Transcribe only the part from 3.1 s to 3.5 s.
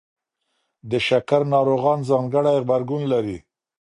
لري.